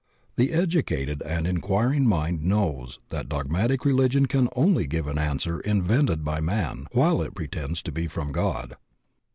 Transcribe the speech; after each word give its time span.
The 0.35 0.51
educated 0.51 1.21
and 1.27 1.45
enquiring 1.45 2.07
mind 2.07 2.43
knows 2.43 2.97
that 3.09 3.29
dogmatic 3.29 3.85
religion 3.85 4.25
can 4.25 4.49
only 4.55 4.87
give 4.87 5.05
an 5.05 5.19
answer 5.19 5.59
invented 5.59 6.25
by 6.25 6.39
man 6.41 6.87
while 6.91 7.21
it 7.21 7.35
pretends 7.35 7.83
to 7.83 7.91
be 7.91 8.07
from 8.07 8.31
God. 8.31 8.77